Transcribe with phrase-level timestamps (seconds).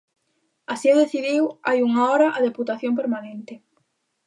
[0.73, 3.53] Así o decidiu hai unha hora a Deputación Permanente.